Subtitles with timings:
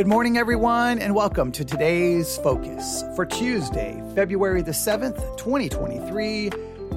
[0.00, 6.46] Good morning, everyone, and welcome to today's focus for Tuesday, February the 7th, 2023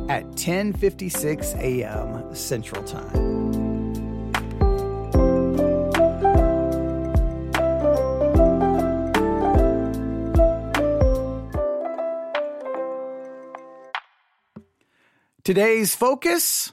[0.08, 2.34] at 10:56 a.m.
[2.34, 3.52] Central Time.
[15.44, 16.72] Today's focus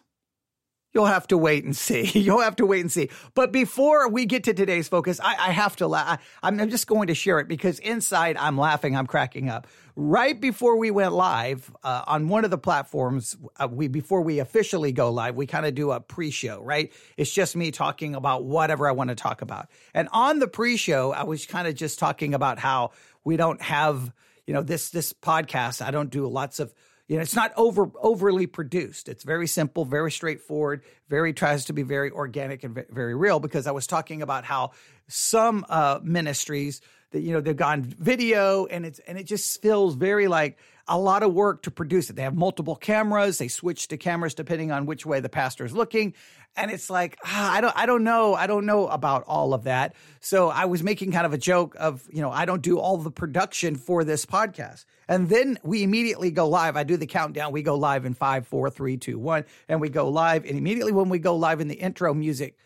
[0.92, 2.02] You'll have to wait and see.
[2.18, 3.10] You'll have to wait and see.
[3.34, 6.20] But before we get to today's focus, I, I have to laugh.
[6.42, 9.68] I'm just going to share it because inside I'm laughing, I'm cracking up.
[9.94, 14.38] Right before we went live uh, on one of the platforms, uh, we before we
[14.40, 16.62] officially go live, we kind of do a pre-show.
[16.62, 16.92] Right?
[17.16, 19.68] It's just me talking about whatever I want to talk about.
[19.94, 22.92] And on the pre-show, I was kind of just talking about how
[23.24, 24.12] we don't have,
[24.46, 25.82] you know, this this podcast.
[25.82, 26.74] I don't do lots of
[27.10, 29.08] you know, it's not over overly produced.
[29.08, 33.40] It's very simple, very straightforward, very tries to be very organic and very real.
[33.40, 34.70] Because I was talking about how
[35.08, 39.96] some uh, ministries that you know they've gone video and it's and it just feels
[39.96, 40.56] very like
[40.90, 42.16] a lot of work to produce it.
[42.16, 43.38] They have multiple cameras.
[43.38, 46.14] They switch to cameras depending on which way the pastor is looking.
[46.56, 48.34] And it's like, ah, I don't, I don't know.
[48.34, 49.94] I don't know about all of that.
[50.18, 52.96] So I was making kind of a joke of, you know, I don't do all
[52.96, 54.84] the production for this podcast.
[55.08, 56.76] And then we immediately go live.
[56.76, 57.52] I do the countdown.
[57.52, 60.44] We go live in five, four, three, two, one, and we go live.
[60.44, 62.56] And immediately when we go live in the intro music,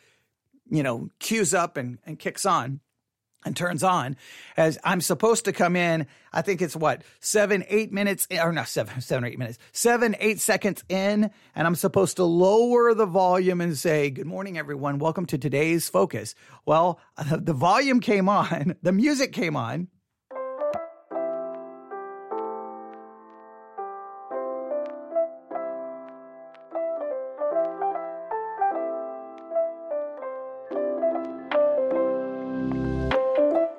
[0.70, 2.80] you know, cues up and, and kicks on
[3.44, 4.16] and turns on
[4.56, 6.06] as I'm supposed to come in.
[6.32, 10.16] I think it's what seven, eight minutes, or no, seven, seven or eight minutes, seven,
[10.18, 14.98] eight seconds in, and I'm supposed to lower the volume and say, "Good morning, everyone.
[14.98, 16.34] Welcome to today's focus."
[16.66, 16.98] Well,
[17.30, 19.88] the volume came on, the music came on,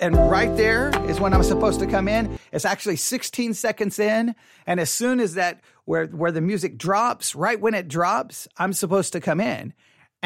[0.00, 2.38] and right there is when I'm supposed to come in.
[2.52, 4.34] It's actually 16 seconds in,
[4.66, 8.72] and as soon as that where where the music drops, right when it drops, I'm
[8.72, 9.72] supposed to come in.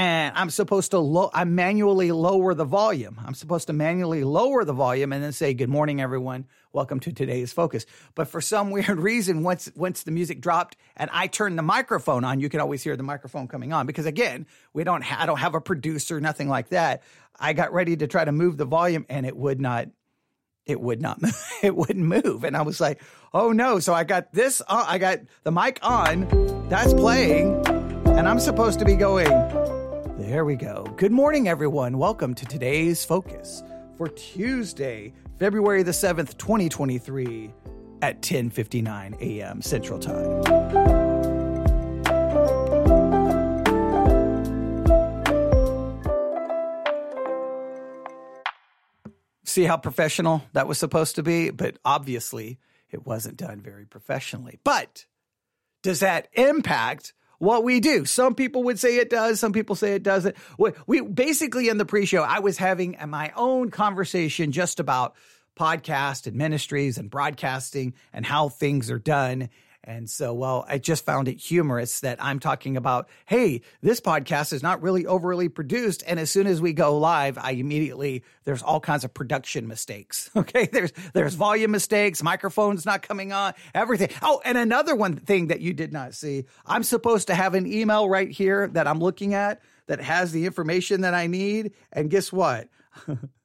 [0.01, 3.21] And I'm supposed to low I manually lower the volume.
[3.23, 6.47] I'm supposed to manually lower the volume and then say, Good morning, everyone.
[6.73, 7.85] Welcome to today's focus.
[8.15, 12.25] But for some weird reason, once once the music dropped and I turned the microphone
[12.25, 13.85] on, you can always hear the microphone coming on.
[13.85, 17.03] Because again, we don't ha- I don't have a producer, nothing like that.
[17.39, 19.89] I got ready to try to move the volume and it would not
[20.65, 21.37] it would not move.
[21.63, 23.03] it wouldn't move and I was like,
[23.35, 26.27] "Oh no." So I got this uh, I got the mic on.
[26.71, 27.67] That's playing
[28.07, 29.70] and I'm supposed to be going
[30.21, 30.85] There we go.
[30.99, 31.97] Good morning everyone.
[31.97, 33.63] Welcome to today's focus
[33.97, 37.51] for Tuesday, February the 7th, 2023
[38.03, 39.63] at 10:59 a.m.
[39.63, 40.43] Central Time.
[49.45, 51.49] See how professional that was supposed to be?
[51.49, 52.59] But obviously,
[52.91, 54.61] it wasn't done very professionally.
[54.65, 55.07] But
[55.83, 58.05] does that impact what we do?
[58.05, 59.41] Some people would say it does.
[59.41, 60.37] Some people say it doesn't.
[60.59, 65.17] We, we basically in the pre-show, I was having my own conversation just about
[65.59, 69.49] podcast and ministries and broadcasting and how things are done.
[69.83, 74.53] And so, well, I just found it humorous that I'm talking about, hey, this podcast
[74.53, 76.03] is not really overly produced.
[76.07, 80.31] And as soon as we go live, I immediately, there's all kinds of production mistakes.
[80.41, 80.67] Okay.
[80.73, 84.09] There's, there's volume mistakes, microphones not coming on, everything.
[84.23, 87.67] Oh, and another one thing that you did not see, I'm supposed to have an
[87.67, 91.73] email right here that I'm looking at that has the information that I need.
[91.93, 92.69] And guess what?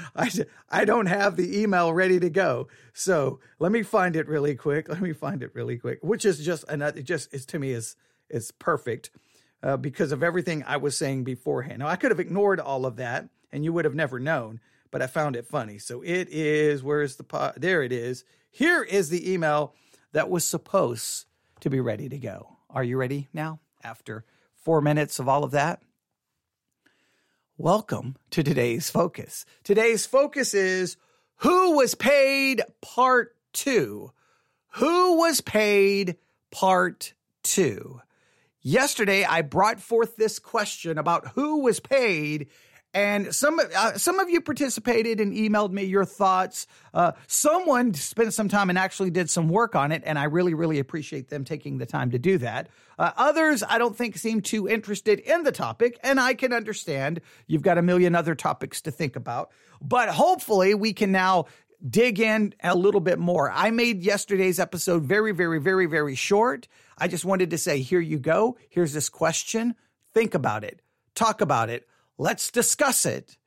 [0.16, 0.30] I
[0.70, 2.68] I don't have the email ready to go.
[2.92, 4.88] So let me find it really quick.
[4.88, 7.02] Let me find it really quick, which is just another.
[7.02, 7.96] Just is to me is
[8.28, 9.10] is perfect
[9.62, 11.80] uh, because of everything I was saying beforehand.
[11.80, 14.60] Now I could have ignored all of that, and you would have never known.
[14.90, 15.78] But I found it funny.
[15.78, 16.82] So it is.
[16.82, 17.60] Where's the pot?
[17.60, 18.24] There it is.
[18.50, 19.74] Here is the email
[20.12, 21.26] that was supposed
[21.60, 22.56] to be ready to go.
[22.70, 23.60] Are you ready now?
[23.84, 24.24] After
[24.54, 25.82] four minutes of all of that.
[27.60, 29.44] Welcome to today's focus.
[29.64, 30.96] Today's focus is
[31.38, 34.12] Who was paid part two?
[34.74, 36.18] Who was paid
[36.52, 38.00] part two?
[38.62, 42.46] Yesterday, I brought forth this question about who was paid
[42.98, 46.66] and some uh, some of you participated and emailed me your thoughts.
[46.92, 50.52] Uh, someone spent some time and actually did some work on it, and I really
[50.52, 52.68] really appreciate them taking the time to do that.
[52.98, 57.20] Uh, others, I don't think, seem too interested in the topic, and I can understand.
[57.46, 61.44] You've got a million other topics to think about, but hopefully we can now
[61.88, 63.48] dig in a little bit more.
[63.52, 66.66] I made yesterday's episode very very very very short.
[66.98, 68.56] I just wanted to say, here you go.
[68.70, 69.76] Here's this question.
[70.14, 70.82] Think about it.
[71.14, 71.87] Talk about it
[72.18, 73.38] Let's discuss it.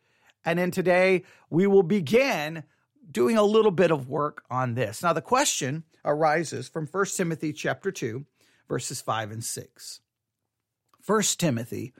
[0.45, 2.63] And then today we will begin
[3.12, 5.03] doing a little bit of work on this.
[5.03, 8.25] Now the question arises from 1 Timothy chapter 2
[8.68, 10.00] verses 5 and 6.
[11.06, 11.94] 1 Timothy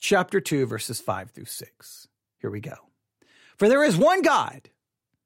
[0.00, 2.08] chapter 2 verses 5 through 6.
[2.38, 2.76] Here we go.
[3.56, 4.70] For there is one God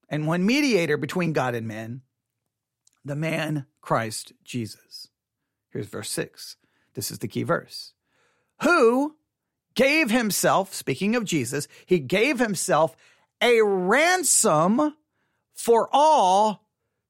[0.09, 2.03] and one mediator between God and men,
[3.05, 5.09] the man Christ Jesus.
[5.71, 6.57] Here's verse 6.
[6.95, 7.93] This is the key verse.
[8.63, 9.17] Who
[9.79, 12.97] gave himself, speaking of Jesus, he gave himself
[13.41, 14.97] a ransom
[15.55, 16.67] for all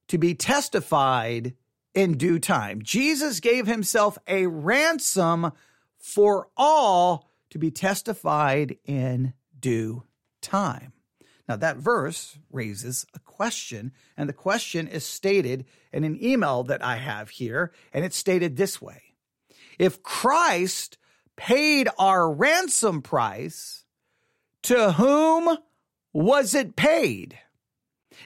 [0.08, 1.54] to be testified
[1.94, 2.82] in due time.
[2.82, 5.50] Jesus gave himself a ransom
[5.98, 10.02] for all to be testified in due
[10.42, 10.92] time.
[11.48, 16.84] Now, that verse raises a question, and the question is stated in an email that
[16.84, 19.14] I have here, and it's stated this way
[19.78, 20.98] If Christ
[21.38, 23.84] paid our ransom price,
[24.64, 25.56] to whom
[26.12, 27.38] was it paid?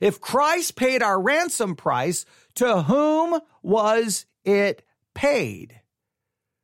[0.00, 2.24] If Christ paid our ransom price,
[2.56, 4.82] to whom was it
[5.14, 5.80] paid?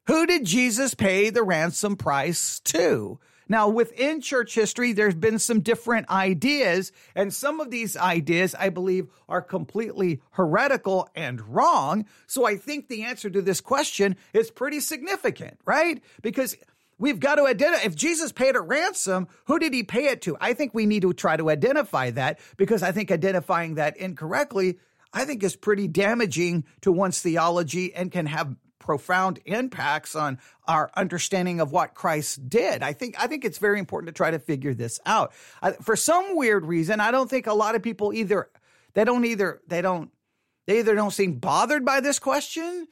[0.07, 3.21] Who did Jesus pay the ransom price to?
[3.49, 8.69] Now, within church history, there's been some different ideas, and some of these ideas, I
[8.69, 12.07] believe, are completely heretical and wrong.
[12.27, 16.03] So I think the answer to this question is pretty significant, right?
[16.21, 16.57] Because
[16.99, 20.37] we've got to identify if Jesus paid a ransom, who did he pay it to?
[20.41, 24.79] I think we need to try to identify that because I think identifying that incorrectly,
[25.13, 28.55] I think is pretty damaging to one's theology and can have
[28.89, 32.83] profound impacts on our understanding of what Christ did.
[32.83, 35.35] I think I think it's very important to try to figure this out.
[35.61, 38.49] I, for some weird reason, I don't think a lot of people either
[38.95, 40.11] they don't either they don't
[40.67, 42.89] they either don't seem bothered by this question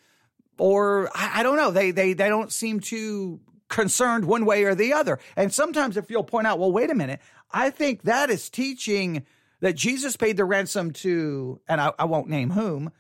[0.59, 3.41] or I, I don't know they they they don't seem to
[3.71, 5.19] concerned one way or the other.
[5.35, 7.21] And sometimes if you'll point out, well, wait a minute,
[7.51, 9.25] I think that is teaching
[9.61, 12.93] that Jesus paid the ransom to, and I, I won't name whom.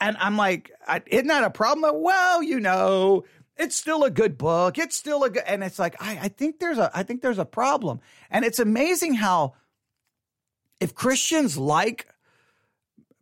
[0.00, 0.70] And I'm like,
[1.06, 2.02] isn't that a problem?
[2.02, 3.24] Well, you know,
[3.56, 4.78] it's still a good book.
[4.78, 7.38] It's still a good, and it's like, I, I think there's a, I think there's
[7.38, 8.00] a problem.
[8.30, 9.54] And it's amazing how
[10.80, 12.08] if Christians like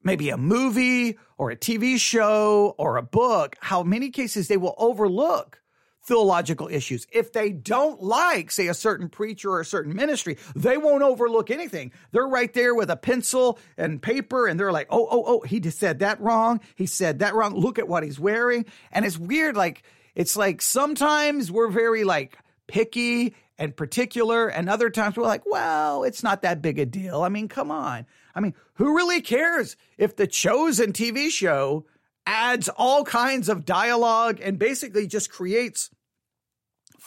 [0.04, 4.74] maybe a movie or a TV show or a book, how many cases they will
[4.78, 5.60] overlook
[6.08, 7.06] theological issues.
[7.12, 11.50] If they don't like, say, a certain preacher or a certain ministry, they won't overlook
[11.50, 11.92] anything.
[12.10, 15.60] They're right there with a pencil and paper and they're like, oh, oh, oh, he
[15.60, 16.60] just said that wrong.
[16.74, 17.54] He said that wrong.
[17.54, 18.64] Look at what he's wearing.
[18.90, 19.54] And it's weird.
[19.54, 19.82] Like,
[20.14, 26.04] it's like sometimes we're very like picky and particular, and other times we're like, well,
[26.04, 27.22] it's not that big a deal.
[27.22, 28.06] I mean, come on.
[28.34, 31.84] I mean, who really cares if the chosen TV show
[32.24, 35.90] adds all kinds of dialogue and basically just creates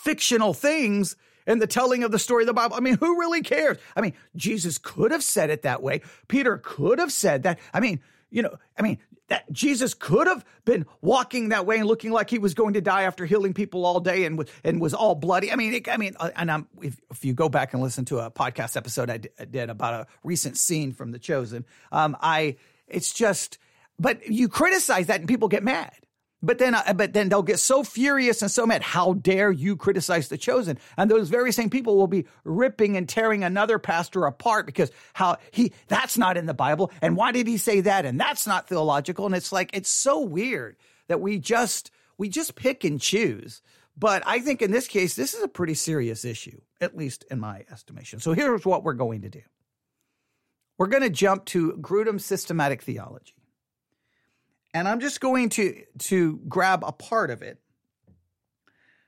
[0.04, 1.16] fictional things
[1.48, 2.76] in the telling of the story of the Bible.
[2.76, 3.78] I mean, who really cares?
[3.96, 6.02] I mean, Jesus could have said it that way.
[6.28, 7.60] Peter could have said that.
[7.74, 11.88] I mean, you know, I mean, that Jesus could have been walking that way and
[11.88, 14.82] looking like he was going to die after healing people all day and was and
[14.82, 15.52] was all bloody.
[15.52, 18.04] I mean, it, I mean, uh, and I'm, if, if, you go back and listen
[18.06, 22.58] to a podcast episode I did about a recent scene from The Chosen, um, I
[22.90, 23.58] it's just,
[23.98, 25.94] but you criticize that and people get mad.
[26.44, 28.82] But then, uh, but then they'll get so furious and so mad.
[28.82, 30.80] How dare you criticize the chosen?
[30.98, 35.38] And those very same people will be ripping and tearing another pastor apart because how
[35.52, 38.06] he that's not in the Bible, and why did he say that?
[38.06, 39.26] And that's not theological.
[39.28, 43.62] And it's like it's so weird that we just we just pick and choose.
[43.96, 47.40] But I think in this case, this is a pretty serious issue, at least in
[47.40, 48.20] my estimation.
[48.20, 49.42] So here's what we're going to do.
[50.80, 53.36] We're going to jump to Grudem's systematic theology
[54.74, 57.60] and I'm just going to to grab a part of it.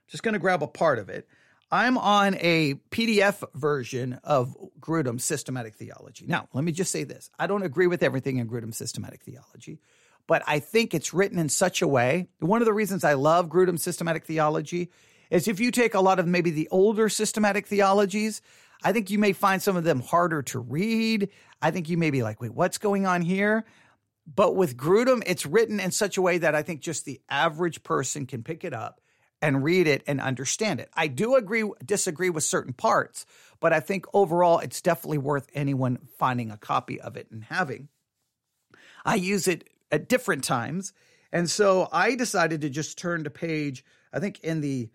[0.07, 1.27] Just going to grab a part of it.
[1.71, 6.27] I'm on a PDF version of Grudem's systematic theology.
[6.27, 7.31] Now, let me just say this.
[7.39, 9.79] I don't agree with everything in Grudem's systematic theology,
[10.27, 12.27] but I think it's written in such a way.
[12.39, 14.91] One of the reasons I love Grudem's systematic theology
[15.31, 18.43] is if you take a lot of maybe the older systematic theologies,
[18.83, 21.29] I think you may find some of them harder to read.
[21.59, 23.65] I think you may be like, wait, what's going on here?
[24.25, 27.83] But with Grudem, it's written in such a way that I think just the average
[27.83, 29.01] person can pick it up
[29.41, 30.89] and read it and understand it.
[30.93, 33.25] I do agree, disagree with certain parts,
[33.59, 37.89] but I think overall it's definitely worth anyone finding a copy of it and having.
[39.03, 40.93] I use it at different times.
[41.33, 44.89] And so I decided to just turn to page, I think in the,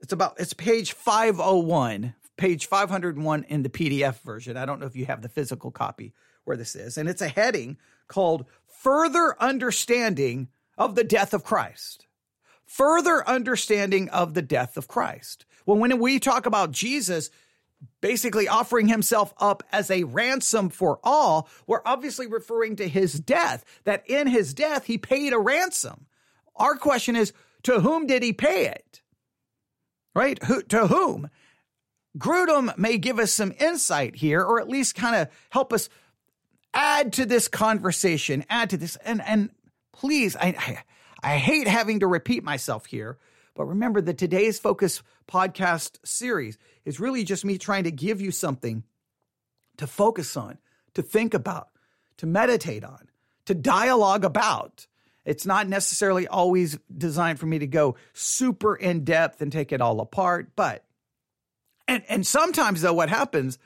[0.00, 4.56] it's about, it's page 501, page 501 in the PDF version.
[4.56, 6.98] I don't know if you have the physical copy where this is.
[6.98, 8.46] And it's a heading called
[8.82, 12.06] Further Understanding of the Death of Christ.
[12.66, 15.44] Further understanding of the death of Christ.
[15.66, 17.30] Well, when we talk about Jesus,
[18.00, 23.64] basically offering himself up as a ransom for all, we're obviously referring to his death,
[23.84, 26.06] that in his death, he paid a ransom.
[26.56, 27.32] Our question is,
[27.64, 29.02] to whom did he pay it?
[30.14, 30.42] Right?
[30.44, 31.28] Who, to whom?
[32.18, 35.88] Grudem may give us some insight here, or at least kind of help us
[36.74, 38.96] add to this conversation, add to this.
[38.96, 39.50] And, and
[39.92, 40.82] please, I, I,
[41.34, 43.18] I hate having to repeat myself here,
[43.54, 48.30] but remember that today's Focus podcast series is really just me trying to give you
[48.30, 48.84] something
[49.76, 50.58] to focus on,
[50.94, 51.68] to think about,
[52.18, 53.08] to meditate on,
[53.46, 54.86] to dialogue about.
[55.24, 59.80] It's not necessarily always designed for me to go super in depth and take it
[59.80, 60.84] all apart, but
[61.86, 63.58] and and sometimes though what happens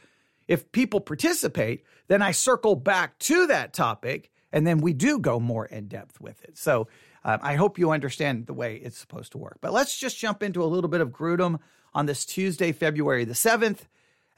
[0.49, 5.41] if people participate, then I circle back to that topic and then we do go
[5.41, 6.57] more in depth with it.
[6.57, 6.89] So
[7.25, 9.59] um, I hope you understand the way it's supposed to work.
[9.61, 11.59] But let's just jump into a little bit of Grudem
[11.93, 13.81] on this Tuesday, February the 7th,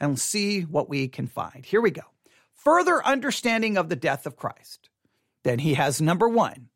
[0.01, 1.65] and see what we can find.
[1.65, 2.03] Here we go.
[2.55, 4.89] Further understanding of the death of Christ.
[5.45, 6.69] Then he has number one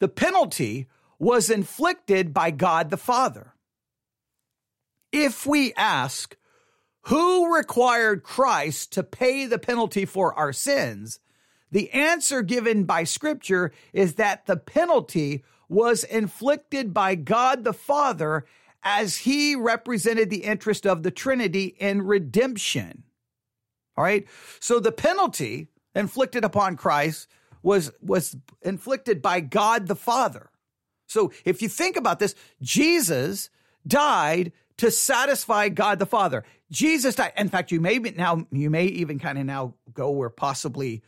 [0.00, 0.88] the penalty
[1.18, 3.54] was inflicted by God the Father.
[5.12, 6.36] If we ask,
[7.04, 11.20] who required Christ to pay the penalty for our sins?
[11.70, 18.46] The answer given by scripture is that the penalty was inflicted by God the Father
[18.82, 23.02] as he represented the interest of the Trinity in redemption.
[23.96, 24.26] All right.
[24.60, 27.28] So the penalty inflicted upon Christ
[27.62, 30.50] was, was inflicted by God the Father.
[31.06, 33.50] So if you think about this, Jesus
[33.86, 36.44] died to satisfy God the Father.
[36.70, 37.32] Jesus died.
[37.36, 41.02] In fact, you may now, you may even kind of now go where possibly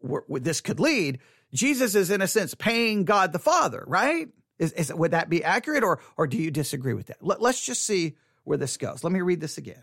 [0.00, 1.20] where, where this could lead,
[1.52, 4.28] Jesus is in a sense paying God the Father, right?
[4.58, 7.18] Is, is would that be accurate, or or do you disagree with that?
[7.20, 9.04] Let, let's just see where this goes.
[9.04, 9.82] Let me read this again.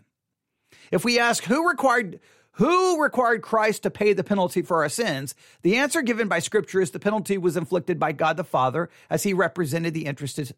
[0.90, 2.20] If we ask who required
[2.54, 5.34] who required Christ to pay the penalty for our sins?
[5.62, 9.22] The answer given by Scripture is the penalty was inflicted by God the Father as
[9.22, 10.52] He represented the interest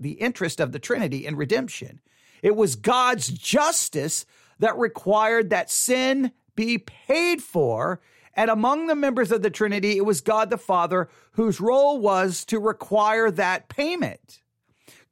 [0.00, 2.00] the interest of the Trinity in redemption.
[2.42, 4.26] It was God's justice
[4.58, 8.00] that required that sin be paid for
[8.36, 12.44] and among the members of the Trinity, it was God the Father whose role was
[12.46, 14.40] to require that payment.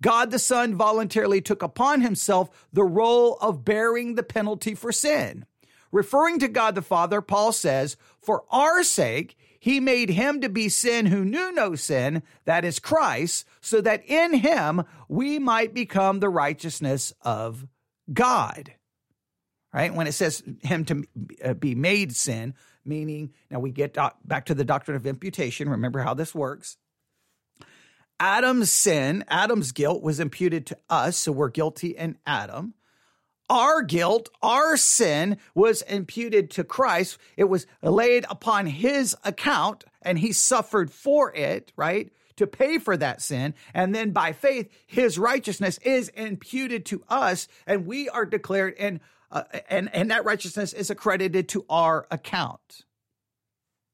[0.01, 5.47] God the Son voluntarily took upon himself the role of bearing the penalty for sin.
[5.93, 10.69] Referring to God the Father, Paul says, For our sake, he made him to be
[10.69, 16.19] sin who knew no sin, that is Christ, so that in him we might become
[16.19, 17.67] the righteousness of
[18.13, 18.73] God.
[19.73, 19.95] Right?
[19.95, 21.05] When it says him to
[21.45, 25.69] uh, be made sin, meaning now we get back to the doctrine of imputation.
[25.69, 26.77] Remember how this works.
[28.19, 32.75] Adam's sin, Adam's guilt was imputed to us, so we're guilty in Adam.
[33.51, 37.19] Our guilt, our sin was imputed to Christ.
[37.37, 42.11] It was laid upon his account and he suffered for it, right?
[42.37, 43.55] To pay for that sin.
[43.75, 49.01] And then by faith, his righteousness is imputed to us and we are declared in
[49.31, 52.85] uh, and and that righteousness is accredited to our account.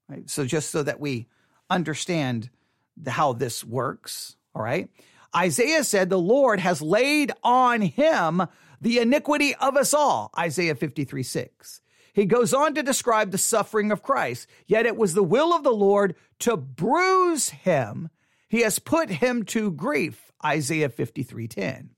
[0.09, 0.29] Right?
[0.29, 1.27] So just so that we
[1.69, 2.49] understand
[2.97, 4.89] the, how this works, all right?
[5.35, 8.43] Isaiah said the Lord has laid on him
[8.81, 11.81] the iniquity of us all, Isaiah 53 6.
[12.13, 14.47] He goes on to describe the suffering of Christ.
[14.67, 18.09] Yet it was the will of the Lord to bruise him.
[18.47, 21.89] He has put him to grief, Isaiah 53 10.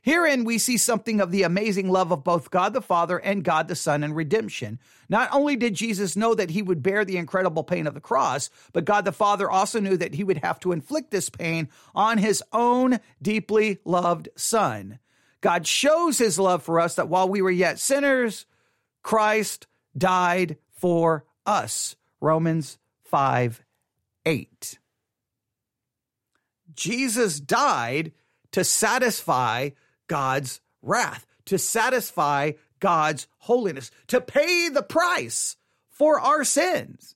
[0.00, 3.68] Herein, we see something of the amazing love of both God the Father and God
[3.68, 4.78] the Son in redemption.
[5.08, 8.48] Not only did Jesus know that he would bear the incredible pain of the cross,
[8.72, 12.16] but God the Father also knew that he would have to inflict this pain on
[12.16, 14.98] his own deeply loved Son.
[15.40, 18.46] God shows his love for us that while we were yet sinners,
[19.02, 19.66] Christ
[19.96, 21.96] died for us.
[22.20, 23.62] Romans 5
[24.26, 24.78] 8.
[26.74, 28.12] Jesus died
[28.52, 29.70] to satisfy
[30.06, 35.56] God's wrath, to satisfy God's holiness, to pay the price
[35.90, 37.14] for our sins.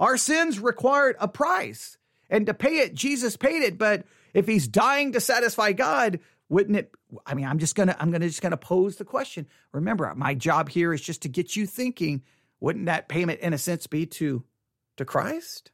[0.00, 1.98] Our sins required a price,
[2.30, 3.78] and to pay it, Jesus paid it.
[3.78, 6.92] But if he's dying to satisfy God, wouldn't it?
[7.26, 9.46] I mean, I'm just gonna, I'm gonna just gonna pose the question.
[9.72, 12.22] Remember, my job here is just to get you thinking.
[12.60, 14.42] Wouldn't that payment, in a sense, be to
[14.96, 15.70] to Christ?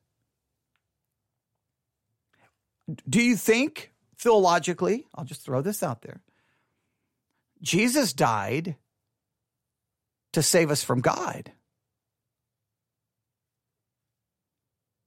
[3.08, 5.06] Do you think theologically?
[5.14, 6.20] I'll just throw this out there.
[7.62, 8.76] Jesus died
[10.34, 11.52] to save us from God.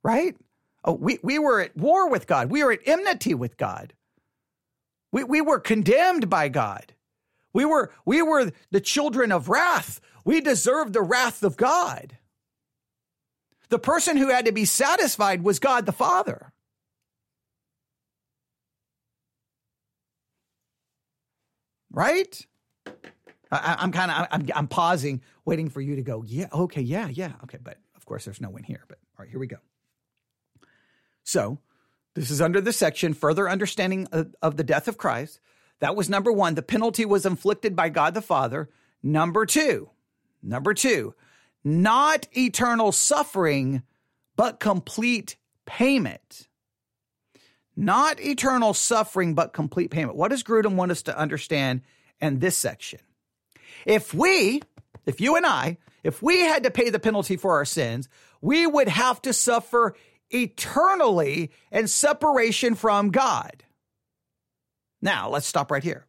[0.04, 0.36] Right?
[0.84, 2.50] Oh, we, we were at war with God.
[2.50, 3.94] We were at enmity with God.
[5.18, 6.94] We, we were condemned by God.
[7.52, 10.00] We were, we were the children of wrath.
[10.24, 12.20] We deserved the wrath of God.
[13.70, 16.54] The person who had to be satisfied was God the Father.
[21.90, 22.46] Right?
[23.52, 26.24] I, am kind of I'm, I'm pausing, waiting for you to go.
[26.28, 27.58] Yeah, okay, yeah, yeah, okay.
[27.60, 28.84] But of course, there's no one here.
[28.88, 29.58] But all right, here we go.
[31.24, 31.58] So,
[32.18, 34.08] this is under the section further understanding
[34.42, 35.40] of, the death of Christ.
[35.82, 36.56] That was number one.
[36.56, 38.70] The penalty was inflicted by God the Father.
[39.04, 39.92] Number two,
[40.42, 41.14] number two,
[41.64, 43.84] not eternal suffering,
[44.36, 45.36] but complete
[45.68, 46.48] payment.
[47.76, 50.18] Not eternal suffering, but complete payment.
[50.18, 51.82] What does Grudem want us to understand
[52.20, 53.00] in this section?
[53.86, 54.64] If we,
[55.06, 58.10] if you and I, if we had to pay the penalty for our sins,
[58.42, 59.96] we would have to suffer
[60.30, 63.64] eternally in separation from God.
[65.02, 66.06] Now, let's stop right here.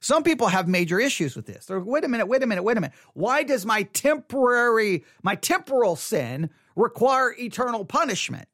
[0.00, 1.66] Some people have major issues with this.
[1.66, 2.96] They're, wait a minute, wait a minute, wait a minute.
[3.12, 8.48] Why does my temporary, my temporal sin require eternal punishment?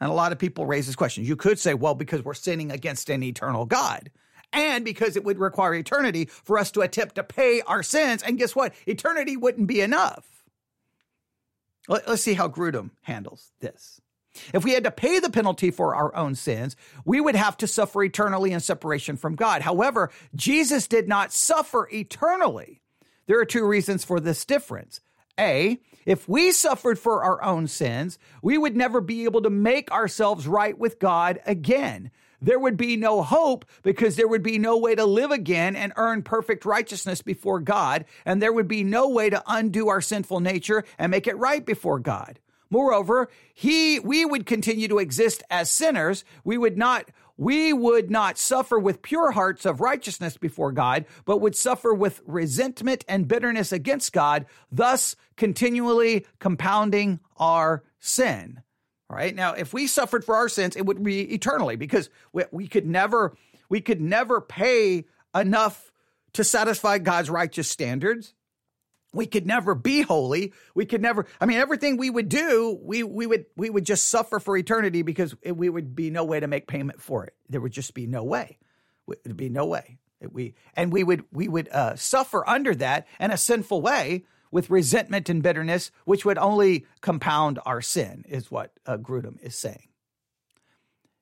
[0.00, 1.24] And a lot of people raise this question.
[1.24, 4.10] You could say, well, because we're sinning against an eternal God.
[4.52, 8.22] And because it would require eternity for us to attempt to pay our sins.
[8.22, 8.72] And guess what?
[8.86, 10.44] Eternity wouldn't be enough.
[11.88, 14.00] Let's see how Grudem handles this.
[14.54, 17.66] If we had to pay the penalty for our own sins, we would have to
[17.66, 19.62] suffer eternally in separation from God.
[19.62, 22.80] However, Jesus did not suffer eternally.
[23.26, 25.00] There are two reasons for this difference.
[25.38, 29.90] A, if we suffered for our own sins, we would never be able to make
[29.90, 32.10] ourselves right with God again.
[32.40, 35.92] There would be no hope because there would be no way to live again and
[35.96, 40.40] earn perfect righteousness before God, and there would be no way to undo our sinful
[40.40, 42.38] nature and make it right before God.
[42.70, 46.24] Moreover, he, we would continue to exist as sinners.
[46.44, 51.40] We would not, we would not suffer with pure hearts of righteousness before God, but
[51.40, 58.62] would suffer with resentment and bitterness against God, thus continually compounding our sin.
[59.08, 59.34] All right.
[59.34, 62.86] Now, if we suffered for our sins, it would be eternally because we, we could
[62.86, 63.36] never,
[63.68, 65.92] we could never pay enough
[66.32, 68.34] to satisfy God's righteous standards
[69.16, 70.52] we could never be holy.
[70.74, 74.08] We could never, I mean, everything we would do, we, we would, we would just
[74.08, 77.34] suffer for eternity because it, we would be no way to make payment for it.
[77.48, 78.58] There would just be no way.
[79.24, 79.98] There'd be no way.
[80.20, 84.70] We, and we would, we would uh, suffer under that in a sinful way with
[84.70, 89.88] resentment and bitterness, which would only compound our sin, is what uh, Grudem is saying.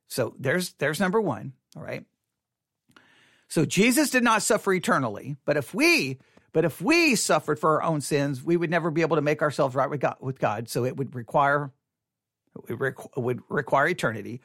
[0.09, 1.55] So there's, there's number one.
[1.77, 2.05] All right.
[3.49, 6.19] So Jesus did not suffer eternally, but if we
[6.55, 9.43] but if we suffered for our own sins, we would never be able to make
[9.43, 10.17] ourselves right with God.
[10.21, 11.73] With God so it would require
[12.69, 14.41] it would require eternity.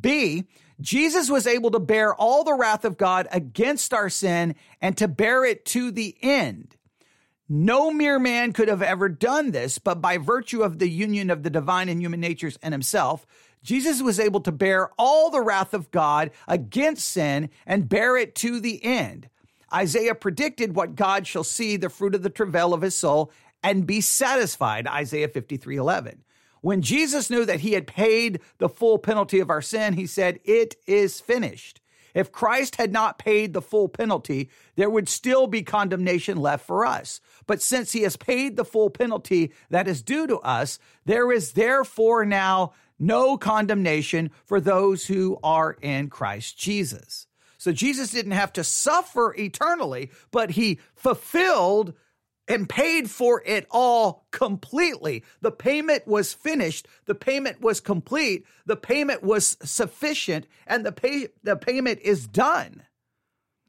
[0.00, 0.44] B,
[0.78, 5.08] Jesus was able to bear all the wrath of God against our sin and to
[5.08, 6.76] bear it to the end.
[7.48, 11.42] No mere man could have ever done this, but by virtue of the union of
[11.42, 13.26] the divine and human natures in himself,
[13.62, 18.34] Jesus was able to bear all the wrath of God against sin and bear it
[18.36, 19.30] to the end.
[19.74, 23.32] Isaiah predicted what God shall see the fruit of the travail of his soul
[23.62, 24.86] and be satisfied.
[24.86, 26.22] Isaiah 53 11.
[26.60, 30.38] When Jesus knew that he had paid the full penalty of our sin, he said,
[30.44, 31.80] It is finished.
[32.14, 36.86] If Christ had not paid the full penalty, there would still be condemnation left for
[36.86, 37.20] us.
[37.46, 41.52] But since he has paid the full penalty that is due to us, there is
[41.52, 47.26] therefore now no condemnation for those who are in Christ Jesus.
[47.64, 51.94] So Jesus didn't have to suffer eternally, but he fulfilled
[52.46, 55.24] and paid for it all completely.
[55.40, 56.86] The payment was finished.
[57.06, 58.44] The payment was complete.
[58.66, 62.82] The payment was sufficient and the pay, the payment is done.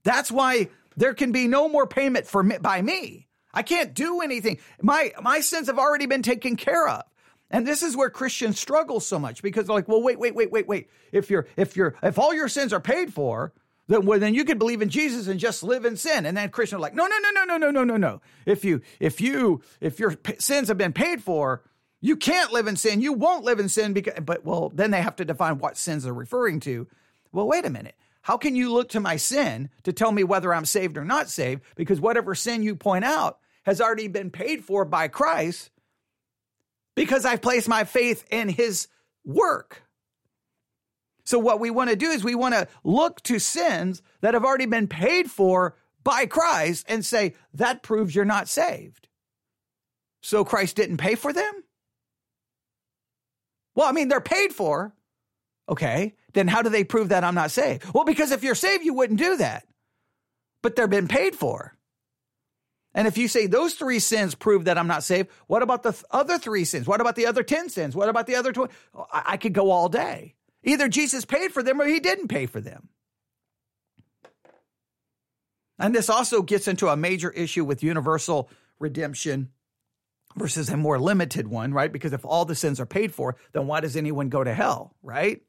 [0.03, 3.29] That's why there can be no more payment for me, by me.
[3.53, 4.58] I can't do anything.
[4.81, 7.03] My, my sins have already been taken care of.
[7.49, 10.51] And this is where Christians struggle so much because they're like, well, wait, wait, wait,
[10.51, 10.89] wait, wait.
[11.13, 13.53] If you're, if you're, if all your sins are paid for,
[13.88, 16.26] then, well, then you could believe in Jesus and just live in sin.
[16.26, 18.21] And then Christians are like, no, no, no, no, no, no, no, no, no.
[18.45, 21.63] If you, if you, if your sins have been paid for,
[22.02, 23.02] you can't live in sin.
[23.02, 26.04] You won't live in sin because, but well, then they have to define what sins
[26.04, 26.88] they're referring to.
[27.32, 27.95] Well, wait a minute.
[28.21, 31.30] How can you look to my sin to tell me whether I'm saved or not
[31.30, 31.62] saved?
[31.76, 35.69] Because whatever sin you point out has already been paid for by Christ
[36.95, 38.88] because I've placed my faith in his
[39.26, 39.84] work.
[41.25, 44.45] So what we want to do is we want to look to sins that have
[44.45, 49.07] already been paid for by Christ and say, that proves you're not saved.
[50.21, 51.53] So Christ didn't pay for them?
[53.75, 54.93] Well, I mean, they're paid for.
[55.67, 56.13] Okay.
[56.33, 57.91] Then how do they prove that I'm not saved?
[57.93, 59.65] Well, because if you're saved, you wouldn't do that.
[60.61, 61.75] but they've been paid for.
[62.95, 65.91] And if you say those three sins prove that I'm not saved, what about the
[65.91, 66.88] th- other three sins?
[66.88, 67.95] What about the other 10 sins?
[67.95, 68.73] What about the other 20?
[69.11, 70.33] I-, I could go all day.
[70.65, 72.89] Either Jesus paid for them or he didn't pay for them.
[75.78, 78.49] And this also gets into a major issue with universal
[78.80, 79.51] redemption
[80.36, 81.91] versus a more limited one, right?
[81.91, 84.95] Because if all the sins are paid for, then why does anyone go to hell,
[85.04, 85.41] right?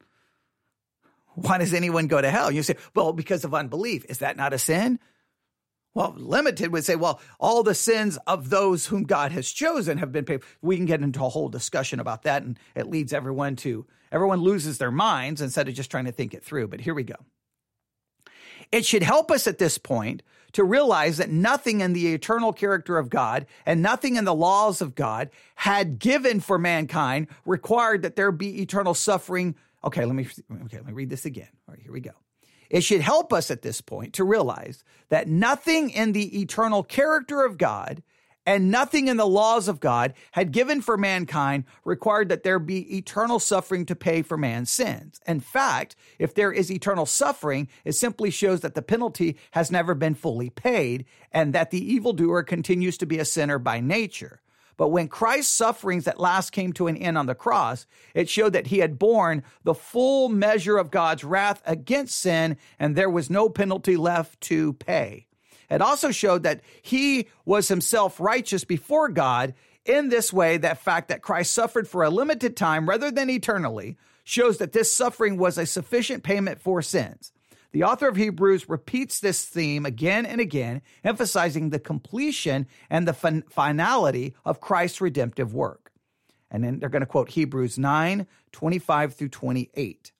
[1.35, 2.51] Why does anyone go to hell?
[2.51, 4.05] You say, well, because of unbelief.
[4.09, 4.99] Is that not a sin?
[5.93, 10.11] Well, limited would say, well, all the sins of those whom God has chosen have
[10.11, 10.41] been paid.
[10.61, 14.41] We can get into a whole discussion about that, and it leads everyone to everyone
[14.41, 16.67] loses their minds instead of just trying to think it through.
[16.67, 17.15] But here we go.
[18.71, 22.97] It should help us at this point to realize that nothing in the eternal character
[22.97, 28.15] of God and nothing in the laws of God had given for mankind required that
[28.15, 29.55] there be eternal suffering.
[29.83, 30.27] Okay, let me
[30.65, 31.49] okay, let me read this again.
[31.67, 32.11] All right, here we go.
[32.69, 37.43] It should help us at this point to realize that nothing in the eternal character
[37.45, 38.03] of God
[38.47, 42.95] and nothing in the laws of God had given for mankind required that there be
[42.95, 45.19] eternal suffering to pay for man's sins.
[45.27, 49.93] In fact, if there is eternal suffering, it simply shows that the penalty has never
[49.93, 54.41] been fully paid and that the evildoer continues to be a sinner by nature.
[54.77, 58.53] But when Christ's sufferings at last came to an end on the cross, it showed
[58.53, 63.29] that he had borne the full measure of God's wrath against sin, and there was
[63.29, 65.26] no penalty left to pay.
[65.69, 69.53] It also showed that he was himself righteous before God.
[69.85, 73.97] In this way, that fact that Christ suffered for a limited time rather than eternally
[74.23, 77.31] shows that this suffering was a sufficient payment for sins.
[77.71, 83.13] The author of Hebrews repeats this theme again and again, emphasizing the completion and the
[83.13, 85.91] fin- finality of Christ's redemptive work.
[86.49, 90.11] And then they're going to quote Hebrews 9 25 through 28.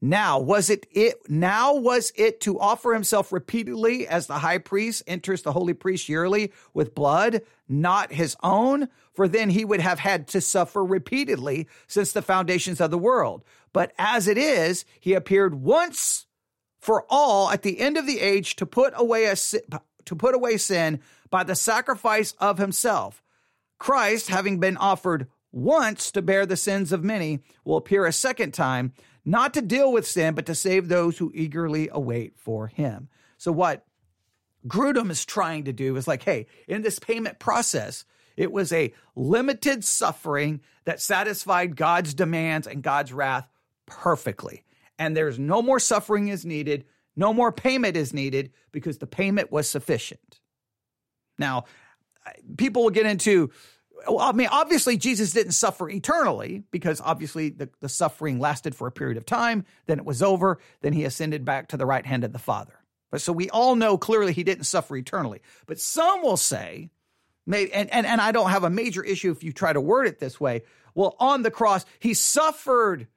[0.00, 5.02] Now was it it now was it to offer himself repeatedly as the high priest
[5.06, 9.98] enters the holy priest yearly with blood not his own for then he would have
[9.98, 15.14] had to suffer repeatedly since the foundations of the world but as it is he
[15.14, 16.26] appeared once
[16.78, 19.34] for all at the end of the age to put away a
[20.04, 23.22] to put away sin by the sacrifice of himself.
[23.78, 28.52] Christ, having been offered once to bear the sins of many, will appear a second
[28.52, 28.92] time,
[29.28, 33.08] not to deal with sin, but to save those who eagerly await for him.
[33.36, 33.84] So, what
[34.66, 38.04] Grudem is trying to do is like, hey, in this payment process,
[38.36, 43.48] it was a limited suffering that satisfied God's demands and God's wrath
[43.86, 44.64] perfectly
[44.98, 46.84] and there's no more suffering is needed,
[47.16, 50.40] no more payment is needed because the payment was sufficient.
[51.38, 51.64] Now,
[52.56, 53.50] people will get into
[54.18, 58.92] I mean, obviously, Jesus didn't suffer eternally because obviously the, the suffering lasted for a
[58.92, 59.64] period of time.
[59.86, 60.58] Then it was over.
[60.82, 62.74] Then he ascended back to the right hand of the Father.
[63.10, 65.40] But so we all know clearly he didn't suffer eternally.
[65.66, 66.90] But some will say,
[67.46, 70.06] maybe, and, and, and I don't have a major issue if you try to word
[70.06, 70.62] it this way.
[70.94, 73.08] Well, on the cross, he suffered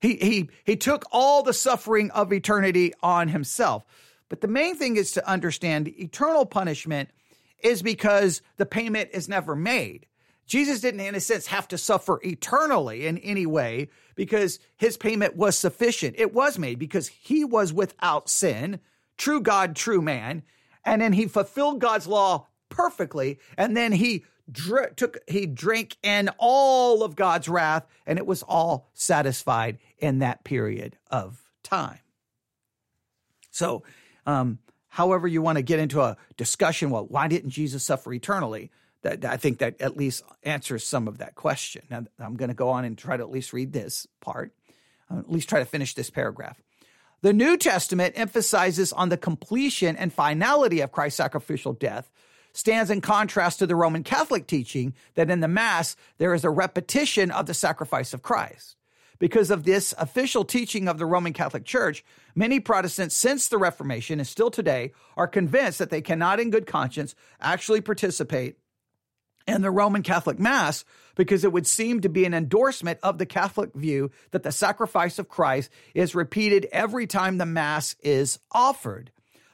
[0.00, 3.84] he, he, he took all the suffering of eternity on himself.
[4.28, 7.10] But the main thing is to understand eternal punishment
[7.62, 10.06] is because the payment is never made.
[10.46, 15.36] Jesus didn't, in a sense, have to suffer eternally in any way because his payment
[15.36, 16.14] was sufficient.
[16.18, 18.80] It was made because he was without sin,
[19.16, 20.42] true God, true man.
[20.84, 23.40] And then he fulfilled God's law perfectly.
[23.56, 28.42] And then he dr- took he drank in all of God's wrath, and it was
[28.42, 31.98] all satisfied in that period of time.
[33.50, 33.82] So,
[34.26, 38.70] um, however you want to get into a discussion, well, why didn't Jesus suffer eternally?
[39.02, 41.82] That I think that at least answers some of that question.
[41.90, 44.52] Now, I'm going to go on and try to at least read this part,
[45.10, 46.60] uh, at least try to finish this paragraph.
[47.22, 52.10] The New Testament emphasizes on the completion and finality of Christ's sacrificial death
[52.52, 56.50] stands in contrast to the Roman Catholic teaching that in the Mass there is a
[56.50, 58.76] repetition of the sacrifice of Christ.
[59.18, 62.04] Because of this official teaching of the Roman Catholic Church,
[62.34, 66.66] many Protestants since the Reformation and still today are convinced that they cannot, in good
[66.66, 68.56] conscience, actually participate
[69.46, 73.26] in the Roman Catholic Mass because it would seem to be an endorsement of the
[73.26, 79.10] Catholic view that the sacrifice of Christ is repeated every time the Mass is offered.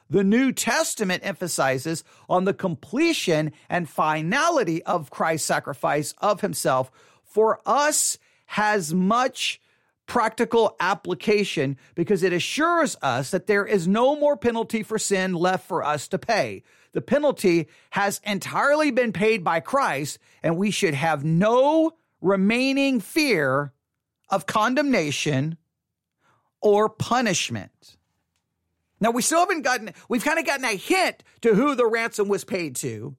[0.09, 6.91] The New Testament emphasizes on the completion and finality of Christ's sacrifice of himself
[7.23, 9.59] for us has much
[10.05, 15.67] practical application because it assures us that there is no more penalty for sin left
[15.67, 16.63] for us to pay.
[16.91, 23.73] The penalty has entirely been paid by Christ, and we should have no remaining fear
[24.29, 25.57] of condemnation
[26.61, 27.97] or punishment.
[28.99, 32.29] Now we still haven't gotten, we've kind of gotten a hint to who the ransom
[32.29, 33.15] was paid to.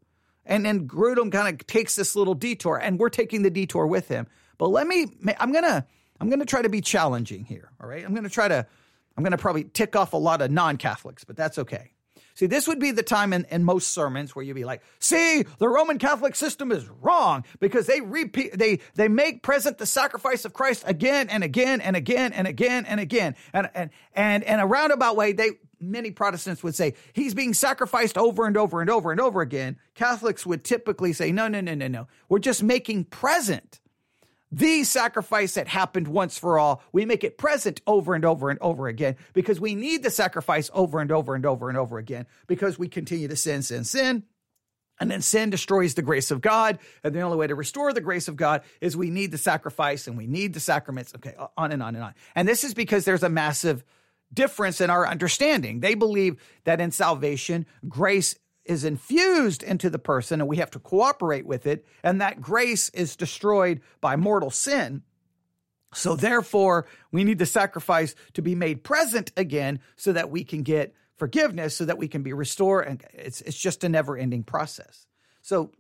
[0.47, 4.09] And then Grudem kind of takes this little detour and we're taking the detour with
[4.09, 4.27] him.
[4.57, 5.07] But let me,
[5.39, 5.85] I'm going to,
[6.25, 7.71] I'm going to try to be challenging here.
[7.79, 8.03] All right.
[8.03, 8.67] I'm going to try to,
[9.15, 11.91] I'm going to probably tick off a lot of non Catholics, but that's okay.
[12.33, 15.45] See, this would be the time in, in most sermons where you'd be like, see,
[15.59, 20.47] the Roman Catholic system is wrong because they repeat, they, they make present the sacrifice
[20.47, 23.37] of Christ again and again and again and again and again.
[23.53, 28.17] And, and, and, in a roundabout way, they, many Protestants would say he's being sacrificed
[28.17, 29.77] over and over and over and over again.
[29.95, 32.09] Catholics would typically say, no, no, no, no, no.
[32.31, 33.81] We're just making present
[34.57, 36.83] the sacrifice that happened once for all.
[36.93, 40.71] We make it present over and over and over again because we need the sacrifice
[40.73, 44.23] over and over and over and over again because we continue to sin, sin, sin.
[45.01, 46.79] And then sin destroys the grace of God.
[47.03, 50.07] And the only way to restore the grace of God is we need the sacrifice
[50.07, 51.13] and we need the sacraments.
[51.17, 52.15] Okay, on and on and on.
[52.37, 53.83] And this is because there's a massive
[54.33, 55.81] difference in our understanding.
[55.81, 60.79] They believe that in salvation, grace is infused into the person and we have to
[60.79, 65.03] cooperate with it, and that grace is destroyed by mortal sin.
[65.93, 70.63] So, therefore, we need the sacrifice to be made present again so that we can
[70.63, 72.89] get forgiveness, so that we can be restored.
[72.89, 75.07] And it's, it's just a never ending process.
[75.41, 75.71] So,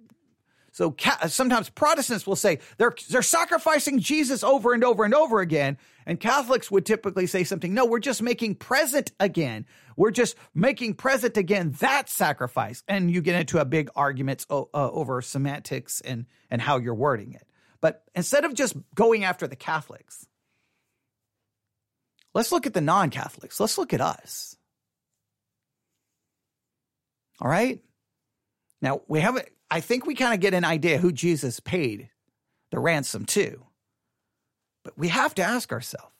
[0.74, 0.96] so
[1.28, 6.18] sometimes Protestants will say they're they're sacrificing Jesus over and over and over again, and
[6.18, 7.72] Catholics would typically say something.
[7.72, 9.66] No, we're just making present again.
[9.96, 14.64] We're just making present again that sacrifice, and you get into a big arguments uh,
[14.74, 17.46] over semantics and and how you're wording it.
[17.80, 20.26] But instead of just going after the Catholics,
[22.34, 23.60] let's look at the non-Catholics.
[23.60, 24.56] Let's look at us.
[27.40, 27.80] All right.
[28.84, 32.10] Now we have I think we kind of get an idea who Jesus paid
[32.70, 33.64] the ransom to.
[34.84, 36.12] But we have to ask ourselves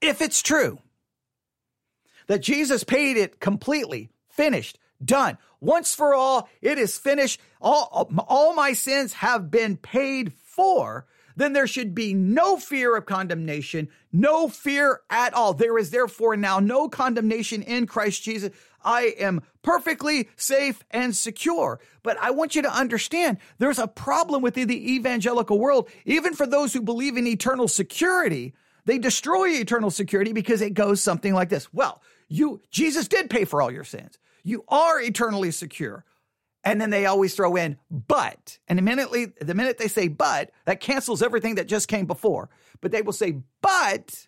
[0.00, 0.78] if it's true
[2.28, 8.54] that Jesus paid it completely, finished, done, once for all, it is finished, all, all
[8.54, 14.48] my sins have been paid for, then there should be no fear of condemnation, no
[14.48, 15.52] fear at all.
[15.52, 18.52] There is therefore now no condemnation in Christ Jesus.
[18.84, 21.80] I am perfectly safe and secure.
[22.02, 26.46] But I want you to understand there's a problem within the evangelical world, even for
[26.46, 28.54] those who believe in eternal security.
[28.84, 31.72] They destroy eternal security because it goes something like this.
[31.72, 34.18] Well, you, Jesus did pay for all your sins.
[34.42, 36.04] You are eternally secure.
[36.64, 38.58] And then they always throw in but.
[38.68, 42.48] And immediately, the minute they say but, that cancels everything that just came before.
[42.80, 44.26] But they will say, but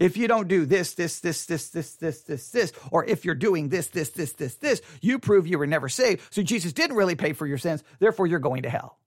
[0.00, 3.34] if you don't do this, this, this, this, this, this, this, this, or if you're
[3.34, 6.22] doing this, this, this, this, this, you prove you were never saved.
[6.32, 7.82] So Jesus didn't really pay for your sins.
[7.98, 8.98] Therefore, you're going to hell.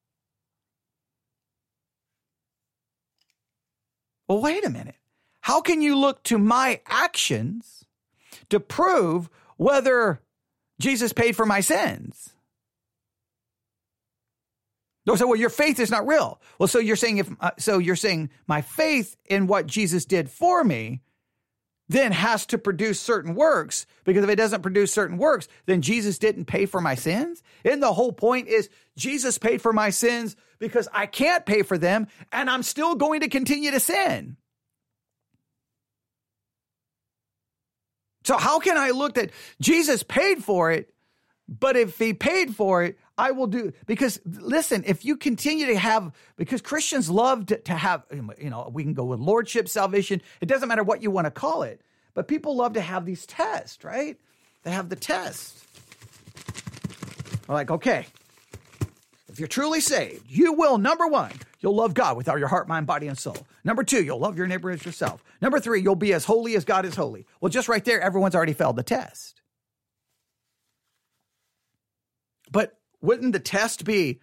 [4.27, 4.95] Well, wait a minute.
[5.41, 7.85] How can you look to my actions
[8.49, 10.19] to prove whether
[10.79, 12.33] Jesus paid for my sins?
[15.07, 16.41] They'll say, well, your faith is not real.
[16.59, 20.29] Well, so you're saying if, uh, so you're saying my faith in what Jesus did
[20.29, 21.01] for me
[21.87, 26.19] then has to produce certain works because if it doesn't produce certain works, then Jesus
[26.19, 27.41] didn't pay for my sins.
[27.63, 31.77] And the whole point is Jesus paid for my sins because I can't pay for
[31.77, 34.35] them and I'm still going to continue to sin.
[38.25, 40.93] So how can I look that Jesus paid for it,
[41.47, 45.77] but if he paid for it, I will do because listen, if you continue to
[45.77, 50.21] have because Christians love to, to have you know, we can go with lordship salvation.
[50.39, 51.81] It doesn't matter what you want to call it.
[52.13, 54.17] But people love to have these tests, right?
[54.63, 55.55] They have the test.
[57.47, 58.07] like, okay,
[59.29, 62.67] if you're truly saved, you will number 1, you'll love God with all your heart,
[62.67, 63.37] mind, body and soul.
[63.63, 65.23] Number 2, you'll love your neighbor as yourself.
[65.41, 67.27] Number 3, you'll be as holy as God is holy.
[67.39, 69.41] Well, just right there everyone's already failed the test.
[72.51, 72.77] But
[73.07, 74.19] wouldn't the test be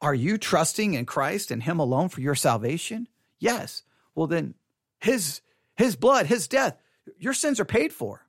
[0.00, 3.08] are you trusting in Christ and him alone for your salvation?
[3.38, 3.82] Yes.
[4.14, 4.54] Well then
[5.00, 5.42] his
[5.76, 6.76] his blood, his death,
[7.18, 8.26] your sins are paid for.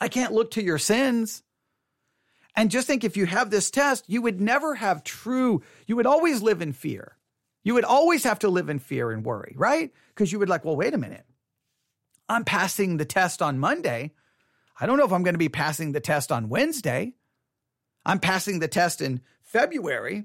[0.00, 1.42] I can't look to your sins.
[2.54, 6.06] And just think if you have this test, you would never have true, you would
[6.06, 7.16] always live in fear.
[7.64, 9.92] You would always have to live in fear and worry, right?
[10.08, 11.24] Because you would like, well, wait a minute.
[12.28, 14.12] I'm passing the test on Monday.
[14.78, 17.14] I don't know if I'm going to be passing the test on Wednesday.
[18.04, 20.24] I'm passing the test in February.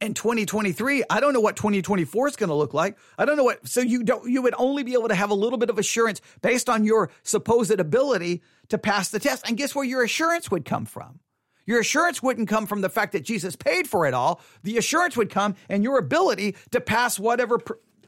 [0.00, 2.98] In 2023, I don't know what 2024 is going to look like.
[3.16, 3.66] I don't know what.
[3.66, 4.28] So you don't.
[4.28, 7.10] You would only be able to have a little bit of assurance based on your
[7.22, 9.48] supposed ability to pass the test.
[9.48, 11.20] And guess where your assurance would come from?
[11.64, 14.40] Your assurance wouldn't come from the fact that Jesus paid for it all.
[14.62, 17.58] The assurance would come in your ability to pass whatever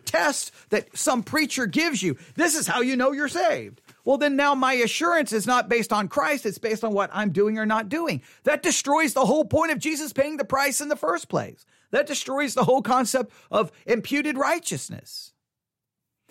[0.04, 2.16] test that some preacher gives you.
[2.34, 3.80] This is how you know you're saved.
[4.06, 6.46] Well, then now my assurance is not based on Christ.
[6.46, 8.22] It's based on what I'm doing or not doing.
[8.44, 11.66] That destroys the whole point of Jesus paying the price in the first place.
[11.90, 15.32] That destroys the whole concept of imputed righteousness.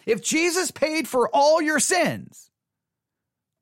[0.05, 2.49] If Jesus paid for all your sins,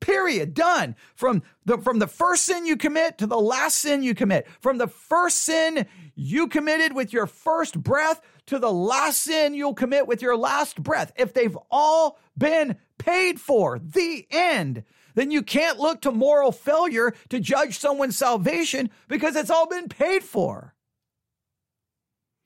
[0.00, 0.94] period, done.
[1.16, 4.78] From the, from the first sin you commit to the last sin you commit, from
[4.78, 10.06] the first sin you committed with your first breath to the last sin you'll commit
[10.06, 15.78] with your last breath, if they've all been paid for, the end, then you can't
[15.78, 20.74] look to moral failure to judge someone's salvation because it's all been paid for.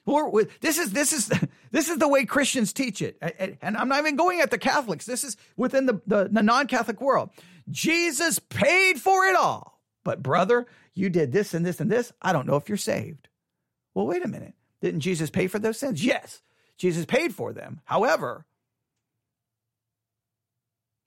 [0.05, 1.31] Or this is this is
[1.71, 3.19] this is the way Christians teach it,
[3.61, 5.05] and I'm not even going at the Catholics.
[5.05, 7.31] This is within the, the, the non-Catholic world.
[7.71, 12.13] Jesus paid for it all, but brother, you did this and this and this.
[12.23, 13.29] I don't know if you're saved.
[13.95, 14.55] Well, wait a minute.
[14.81, 16.05] Didn't Jesus pay for those sins?
[16.05, 16.41] Yes,
[16.79, 17.81] Jesus paid for them.
[17.85, 18.47] However,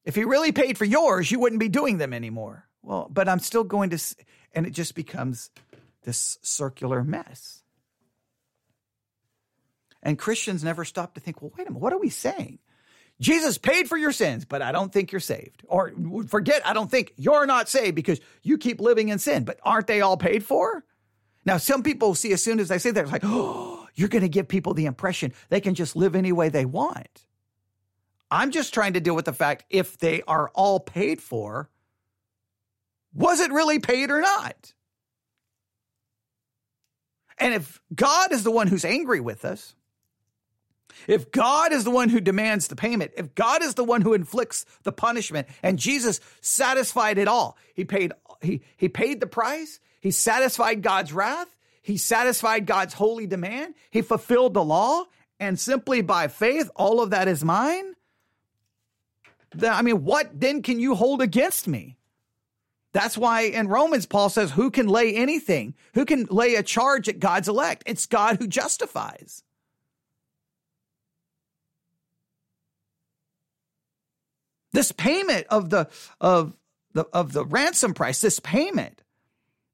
[0.05, 2.67] if he really paid for yours, you wouldn't be doing them anymore.
[2.81, 4.15] Well, but I'm still going to,
[4.53, 5.51] and it just becomes
[6.03, 7.61] this circular mess.
[10.03, 12.59] And Christians never stop to think, well, wait a minute, what are we saying?
[13.19, 15.63] Jesus paid for your sins, but I don't think you're saved.
[15.67, 15.93] Or
[16.27, 19.85] forget, I don't think you're not saved because you keep living in sin, but aren't
[19.85, 20.83] they all paid for?
[21.45, 24.23] Now, some people see as soon as I say that, it's like, oh, you're going
[24.23, 27.25] to give people the impression they can just live any way they want.
[28.31, 31.69] I'm just trying to deal with the fact if they are all paid for,
[33.13, 34.73] was it really paid or not?
[37.37, 39.75] And if God is the one who's angry with us,
[41.07, 44.13] if God is the one who demands the payment, if God is the one who
[44.13, 49.79] inflicts the punishment, and Jesus satisfied it all, he paid, he, he paid the price,
[49.99, 55.05] he satisfied God's wrath, he satisfied God's holy demand, he fulfilled the law,
[55.39, 57.95] and simply by faith, all of that is mine.
[59.53, 61.97] Then, I mean, what then can you hold against me?
[62.93, 65.75] That's why in Romans, Paul says, Who can lay anything?
[65.93, 67.83] Who can lay a charge at God's elect?
[67.85, 69.43] It's God who justifies.
[74.73, 76.53] This payment of the of
[76.93, 79.01] the of the ransom price, this payment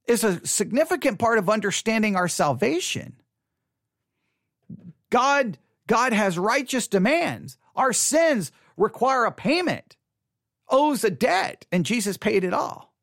[0.07, 3.15] is a significant part of understanding our salvation.
[5.09, 7.57] God God has righteous demands.
[7.75, 9.97] Our sins require a payment,
[10.69, 12.93] owes a debt, and Jesus paid it all.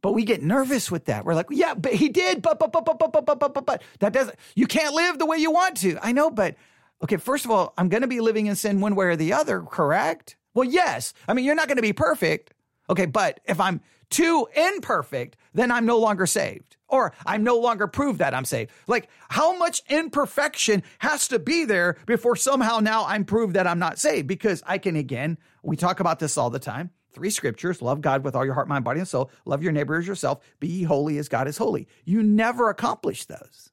[0.00, 1.24] But we get nervous with that.
[1.24, 3.82] We're like, yeah, but he did, but, but, but, but, but, but, but, but, but,
[3.98, 5.98] that doesn't, you can't live the way you want to.
[6.00, 6.56] I know, but
[7.02, 9.32] okay, first of all, I'm going to be living in sin one way or the
[9.32, 10.36] other, correct?
[10.54, 11.12] Well, yes.
[11.26, 12.54] I mean, you're not going to be perfect.
[12.88, 16.76] Okay, but if I'm too imperfect, then I'm no longer saved.
[16.88, 18.70] Or I'm no longer proved that I'm saved.
[18.86, 23.78] Like, how much imperfection has to be there before somehow now I'm proved that I'm
[23.78, 24.26] not saved?
[24.26, 26.90] Because I can, again, we talk about this all the time.
[27.12, 29.30] Three scriptures love God with all your heart, mind, body, and soul.
[29.44, 30.42] Love your neighbor as yourself.
[30.60, 31.88] Be ye holy as God is holy.
[32.04, 33.70] You never accomplish those.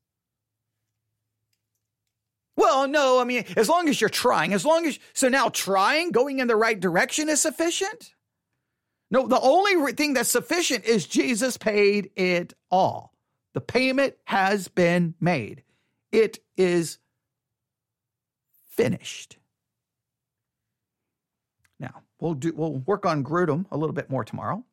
[2.58, 6.12] Well, no, I mean, as long as you're trying, as long as, so now trying,
[6.12, 8.14] going in the right direction is sufficient?
[9.12, 13.14] No, the only thing that's sufficient is Jesus paid it all.
[13.54, 15.64] The payment has been made.
[16.12, 16.98] It is
[18.68, 19.38] finished.
[21.80, 24.64] Now, we'll do we'll work on Grudem a little bit more tomorrow.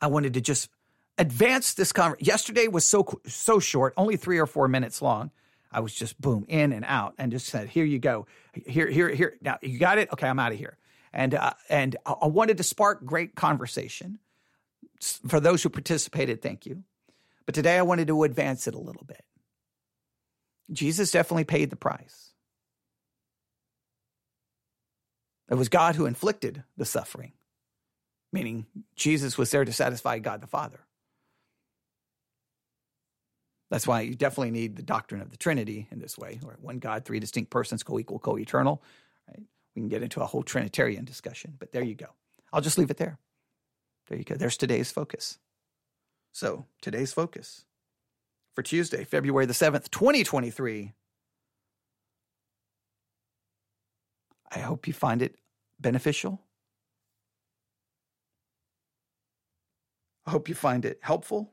[0.00, 0.68] I wanted to just
[1.16, 2.26] advance this conversation.
[2.26, 5.30] Yesterday was so so short, only 3 or 4 minutes long.
[5.72, 8.26] I was just boom in and out and just said, "Here you go.
[8.66, 9.38] Here, here, here.
[9.40, 10.12] Now you got it.
[10.12, 10.76] Okay, I'm out of here."
[11.12, 14.18] And uh, and I wanted to spark great conversation
[15.26, 16.40] for those who participated.
[16.42, 16.84] Thank you.
[17.46, 19.24] But today I wanted to advance it a little bit.
[20.70, 22.30] Jesus definitely paid the price.
[25.50, 27.32] It was God who inflicted the suffering,
[28.32, 30.78] meaning Jesus was there to satisfy God the Father.
[33.68, 37.04] That's why you definitely need the doctrine of the Trinity in this way, one God,
[37.04, 38.74] three distinct persons, co-equal, co-eternal.
[38.74, 38.86] Right?
[39.74, 42.08] We can get into a whole Trinitarian discussion, but there you go.
[42.52, 43.18] I'll just leave it there.
[44.08, 44.34] There you go.
[44.34, 45.38] There's today's focus.
[46.32, 47.64] So today's focus
[48.54, 50.92] for Tuesday, February the 7th, 2023.
[54.52, 55.36] I hope you find it
[55.78, 56.40] beneficial.
[60.26, 61.52] I hope you find it helpful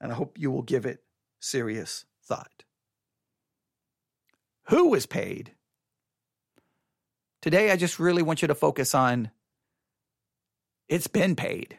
[0.00, 1.02] and I hope you will give it
[1.40, 2.64] serious thought.
[4.68, 5.55] Who was paid?
[7.46, 9.30] Today, I just really want you to focus on
[10.88, 11.78] it's been paid.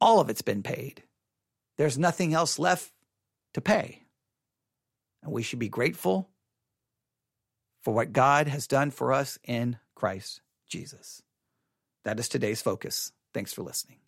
[0.00, 1.04] All of it's been paid.
[1.76, 2.90] There's nothing else left
[3.54, 4.02] to pay.
[5.22, 6.30] And we should be grateful
[7.84, 11.22] for what God has done for us in Christ Jesus.
[12.04, 13.12] That is today's focus.
[13.32, 13.98] Thanks for listening.